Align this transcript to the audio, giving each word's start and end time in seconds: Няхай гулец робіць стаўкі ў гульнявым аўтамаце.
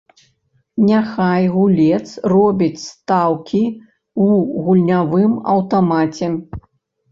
Няхай 0.85 1.45
гулец 1.55 2.07
робіць 2.33 2.83
стаўкі 2.87 3.63
ў 3.67 4.65
гульнявым 4.65 5.39
аўтамаце. 5.57 6.35